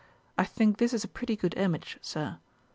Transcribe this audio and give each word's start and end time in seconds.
I 0.35 0.45
think 0.45 0.79
this 0.79 1.03
a 1.03 1.07
pretty 1.07 1.35
good 1.35 1.53
image, 1.55 1.99
Sir.' 2.01 2.39